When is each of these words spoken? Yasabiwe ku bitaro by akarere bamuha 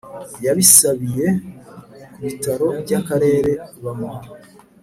Yasabiwe 0.45 1.25
ku 2.11 2.19
bitaro 2.25 2.67
by 2.83 2.91
akarere 2.99 3.51
bamuha 3.83 4.21